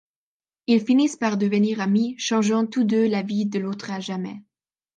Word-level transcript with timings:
Ils 0.65 0.83
finissent 0.83 1.15
par 1.15 1.37
devenir 1.37 1.79
amis, 1.79 2.15
changeant 2.17 2.65
tous 2.65 2.83
deux 2.85 3.07
la 3.07 3.21
vie 3.21 3.45
de 3.45 3.59
l'autre 3.59 3.91
à 3.91 3.99
jamais. 3.99 4.41